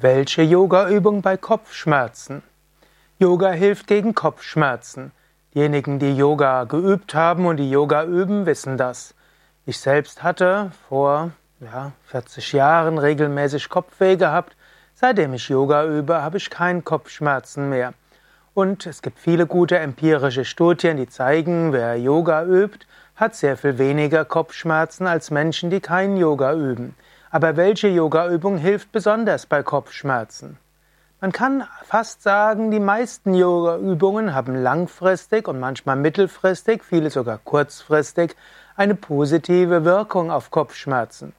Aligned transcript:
Welche 0.00 0.42
Yogaübung 0.42 1.22
bei 1.22 1.36
Kopfschmerzen? 1.36 2.44
Yoga 3.18 3.50
hilft 3.50 3.88
gegen 3.88 4.14
Kopfschmerzen. 4.14 5.10
Diejenigen, 5.56 5.98
die 5.98 6.14
Yoga 6.14 6.62
geübt 6.62 7.16
haben 7.16 7.46
und 7.46 7.56
die 7.56 7.68
Yoga 7.68 8.04
üben, 8.04 8.46
wissen 8.46 8.76
das. 8.76 9.16
Ich 9.66 9.80
selbst 9.80 10.22
hatte 10.22 10.70
vor 10.88 11.32
ja, 11.58 11.90
40 12.04 12.52
Jahren 12.52 12.98
regelmäßig 12.98 13.68
Kopfweh 13.68 14.14
gehabt. 14.14 14.54
Seitdem 14.94 15.34
ich 15.34 15.48
Yoga 15.48 15.84
übe, 15.84 16.22
habe 16.22 16.36
ich 16.36 16.48
keine 16.48 16.82
Kopfschmerzen 16.82 17.68
mehr. 17.68 17.92
Und 18.54 18.86
es 18.86 19.02
gibt 19.02 19.18
viele 19.18 19.48
gute 19.48 19.80
empirische 19.80 20.44
Studien, 20.44 20.96
die 20.96 21.08
zeigen, 21.08 21.72
wer 21.72 21.96
Yoga 21.96 22.44
übt, 22.44 22.86
hat 23.16 23.34
sehr 23.34 23.56
viel 23.56 23.78
weniger 23.78 24.24
Kopfschmerzen 24.24 25.08
als 25.08 25.32
Menschen, 25.32 25.70
die 25.70 25.80
kein 25.80 26.16
Yoga 26.16 26.54
üben. 26.54 26.94
Aber 27.30 27.56
welche 27.56 27.88
Yogaübung 27.88 28.56
hilft 28.56 28.90
besonders 28.92 29.46
bei 29.46 29.62
Kopfschmerzen? 29.62 30.58
Man 31.20 31.32
kann 31.32 31.64
fast 31.82 32.22
sagen, 32.22 32.70
die 32.70 32.80
meisten 32.80 33.34
Yogaübungen 33.34 34.34
haben 34.34 34.54
langfristig 34.54 35.48
und 35.48 35.58
manchmal 35.58 35.96
mittelfristig, 35.96 36.84
viele 36.84 37.10
sogar 37.10 37.38
kurzfristig, 37.38 38.36
eine 38.76 38.94
positive 38.94 39.84
Wirkung 39.84 40.30
auf 40.30 40.50
Kopfschmerzen. 40.50 41.34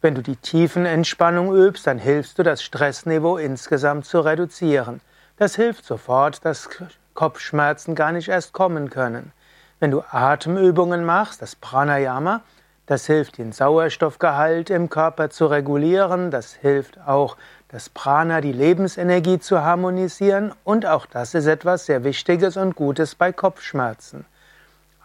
Wenn 0.00 0.14
du 0.14 0.22
die 0.22 0.36
Tiefenentspannung 0.36 1.52
übst, 1.52 1.88
dann 1.88 1.98
hilfst 1.98 2.38
du, 2.38 2.44
das 2.44 2.62
Stressniveau 2.62 3.36
insgesamt 3.36 4.06
zu 4.06 4.20
reduzieren. 4.20 5.00
Das 5.36 5.56
hilft 5.56 5.84
sofort, 5.84 6.44
dass 6.44 6.68
Kopfschmerzen 7.14 7.96
gar 7.96 8.12
nicht 8.12 8.28
erst 8.28 8.52
kommen 8.52 8.88
können. 8.88 9.32
Wenn 9.80 9.90
du 9.90 10.02
Atemübungen 10.08 11.04
machst, 11.04 11.42
das 11.42 11.56
Pranayama, 11.56 12.42
das 12.88 13.04
hilft, 13.04 13.36
den 13.36 13.52
Sauerstoffgehalt 13.52 14.70
im 14.70 14.88
Körper 14.88 15.28
zu 15.28 15.46
regulieren. 15.46 16.30
Das 16.30 16.54
hilft 16.54 16.98
auch, 17.06 17.36
das 17.68 17.90
Prana, 17.90 18.40
die 18.40 18.52
Lebensenergie 18.52 19.38
zu 19.38 19.62
harmonisieren. 19.62 20.54
Und 20.64 20.86
auch 20.86 21.04
das 21.04 21.34
ist 21.34 21.46
etwas 21.46 21.84
sehr 21.84 22.02
Wichtiges 22.02 22.56
und 22.56 22.76
Gutes 22.76 23.14
bei 23.14 23.30
Kopfschmerzen. 23.30 24.24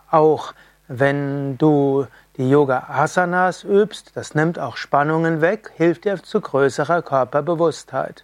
Auch 0.09 0.53
wenn 0.87 1.57
du 1.57 2.07
die 2.37 2.49
Yoga 2.49 2.85
Asanas 2.87 3.65
übst, 3.65 4.15
das 4.15 4.33
nimmt 4.33 4.59
auch 4.59 4.77
Spannungen 4.77 5.41
weg, 5.41 5.71
hilft 5.75 6.05
dir 6.05 6.23
zu 6.23 6.39
größerer 6.39 7.01
Körperbewusstheit. 7.01 8.23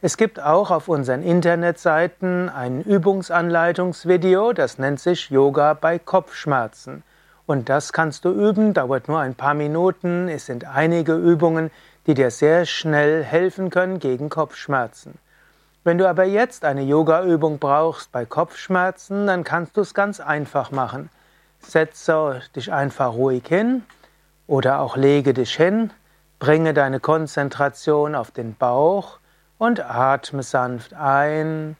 Es 0.00 0.16
gibt 0.16 0.40
auch 0.40 0.72
auf 0.72 0.88
unseren 0.88 1.22
Internetseiten 1.22 2.48
ein 2.48 2.82
Übungsanleitungsvideo, 2.82 4.52
das 4.54 4.78
nennt 4.78 4.98
sich 4.98 5.30
Yoga 5.30 5.74
bei 5.74 6.00
Kopfschmerzen. 6.00 7.04
Und 7.48 7.70
das 7.70 7.94
kannst 7.94 8.26
du 8.26 8.30
üben, 8.30 8.74
dauert 8.74 9.08
nur 9.08 9.20
ein 9.20 9.34
paar 9.34 9.54
Minuten. 9.54 10.28
Es 10.28 10.44
sind 10.44 10.66
einige 10.66 11.14
Übungen, 11.14 11.70
die 12.06 12.12
dir 12.12 12.30
sehr 12.30 12.66
schnell 12.66 13.24
helfen 13.24 13.70
können 13.70 14.00
gegen 14.00 14.28
Kopfschmerzen. 14.28 15.14
Wenn 15.82 15.96
du 15.96 16.06
aber 16.06 16.24
jetzt 16.24 16.66
eine 16.66 16.82
Yoga-Übung 16.82 17.58
brauchst 17.58 18.12
bei 18.12 18.26
Kopfschmerzen, 18.26 19.26
dann 19.26 19.44
kannst 19.44 19.78
du 19.78 19.80
es 19.80 19.94
ganz 19.94 20.20
einfach 20.20 20.72
machen. 20.72 21.08
Setze 21.60 22.42
dich 22.54 22.70
einfach 22.70 23.14
ruhig 23.14 23.46
hin 23.48 23.82
oder 24.46 24.80
auch 24.80 24.98
lege 24.98 25.32
dich 25.32 25.54
hin, 25.54 25.90
bringe 26.38 26.74
deine 26.74 27.00
Konzentration 27.00 28.14
auf 28.14 28.30
den 28.30 28.56
Bauch 28.56 29.20
und 29.56 29.80
atme 29.80 30.42
sanft 30.42 30.92
ein, 30.92 31.78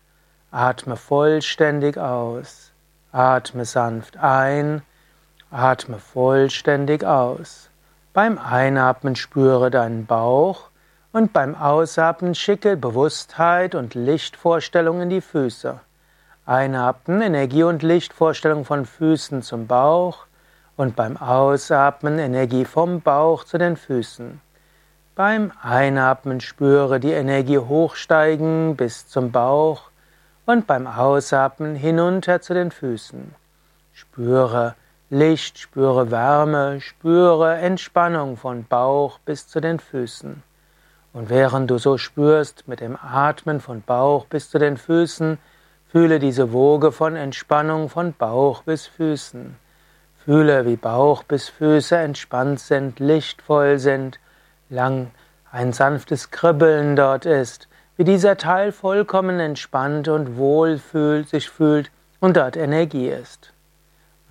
atme 0.50 0.96
vollständig 0.96 1.98
aus, 1.98 2.72
atme 3.12 3.66
sanft 3.66 4.16
ein, 4.16 4.80
Atme 5.50 5.98
vollständig 5.98 7.04
aus. 7.04 7.70
Beim 8.12 8.36
Einatmen 8.36 9.16
spüre 9.16 9.70
deinen 9.70 10.04
Bauch 10.04 10.68
und 11.12 11.32
beim 11.32 11.54
Ausatmen 11.54 12.34
schicke 12.34 12.76
Bewusstheit 12.76 13.74
und 13.74 13.94
Lichtvorstellung 13.94 15.00
in 15.00 15.08
die 15.08 15.22
Füße. 15.22 15.80
Einatmen 16.44 17.22
Energie 17.22 17.62
und 17.62 17.82
Lichtvorstellung 17.82 18.66
von 18.66 18.84
Füßen 18.84 19.40
zum 19.40 19.66
Bauch 19.66 20.26
und 20.76 20.96
beim 20.96 21.16
Ausatmen 21.16 22.18
Energie 22.18 22.66
vom 22.66 23.00
Bauch 23.00 23.44
zu 23.44 23.56
den 23.56 23.78
Füßen. 23.78 24.42
Beim 25.14 25.52
Einatmen 25.62 26.42
spüre 26.42 27.00
die 27.00 27.12
Energie 27.12 27.58
hochsteigen 27.58 28.76
bis 28.76 29.08
zum 29.08 29.32
Bauch 29.32 29.90
und 30.44 30.66
beim 30.66 30.86
Ausatmen 30.86 31.74
hinunter 31.74 32.42
zu 32.42 32.52
den 32.52 32.70
Füßen. 32.70 33.34
Spüre 33.94 34.74
Licht, 35.10 35.58
spüre 35.58 36.10
Wärme, 36.10 36.82
spüre 36.82 37.54
Entspannung 37.54 38.36
von 38.36 38.66
Bauch 38.66 39.18
bis 39.20 39.48
zu 39.48 39.58
den 39.58 39.80
Füßen. 39.80 40.42
Und 41.14 41.30
während 41.30 41.70
du 41.70 41.78
so 41.78 41.96
spürst 41.96 42.68
mit 42.68 42.80
dem 42.80 42.94
Atmen 42.94 43.60
von 43.60 43.80
Bauch 43.80 44.26
bis 44.26 44.50
zu 44.50 44.58
den 44.58 44.76
Füßen, 44.76 45.38
fühle 45.90 46.18
diese 46.18 46.52
Woge 46.52 46.92
von 46.92 47.16
Entspannung 47.16 47.88
von 47.88 48.12
Bauch 48.12 48.64
bis 48.64 48.86
Füßen. 48.86 49.56
Fühle, 50.26 50.66
wie 50.66 50.76
Bauch 50.76 51.22
bis 51.22 51.48
Füße 51.48 51.96
entspannt 51.96 52.60
sind, 52.60 53.00
lichtvoll 53.00 53.78
sind, 53.78 54.20
lang 54.68 55.10
ein 55.50 55.72
sanftes 55.72 56.30
Kribbeln 56.30 56.96
dort 56.96 57.24
ist, 57.24 57.66
wie 57.96 58.04
dieser 58.04 58.36
Teil 58.36 58.72
vollkommen 58.72 59.40
entspannt 59.40 60.08
und 60.08 60.36
wohl 60.36 60.76
fühlt, 60.76 61.30
sich 61.30 61.48
fühlt 61.48 61.90
und 62.20 62.36
dort 62.36 62.58
Energie 62.58 63.08
ist. 63.08 63.54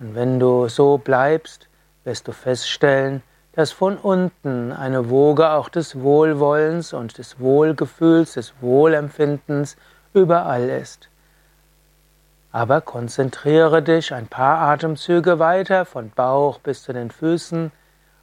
Und 0.00 0.14
wenn 0.14 0.38
du 0.38 0.68
so 0.68 0.98
bleibst, 0.98 1.68
wirst 2.04 2.28
du 2.28 2.32
feststellen, 2.32 3.22
dass 3.52 3.72
von 3.72 3.96
unten 3.96 4.70
eine 4.70 5.10
Woge 5.10 5.50
auch 5.50 5.68
des 5.68 6.00
Wohlwollens 6.00 6.92
und 6.92 7.18
des 7.18 7.40
Wohlgefühls, 7.40 8.34
des 8.34 8.54
Wohlempfindens 8.60 9.76
überall 10.14 10.68
ist. 10.68 11.08
Aber 12.52 12.80
konzentriere 12.80 13.82
dich 13.82 14.14
ein 14.14 14.28
paar 14.28 14.58
Atemzüge 14.58 15.38
weiter 15.38 15.84
von 15.84 16.10
Bauch 16.10 16.60
bis 16.60 16.82
zu 16.84 16.92
den 16.92 17.10
Füßen 17.10 17.72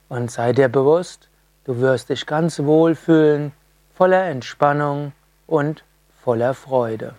und 0.08 0.32
sei 0.32 0.54
dir 0.54 0.70
bewusst, 0.70 1.28
du 1.66 1.80
wirst 1.80 2.10
dich 2.10 2.26
ganz 2.26 2.60
wohl 2.60 2.96
fühlen, 2.96 3.52
voller 3.94 4.24
Entspannung 4.24 5.12
und 5.48 5.84
voller 6.24 6.54
Freude. 6.54 7.14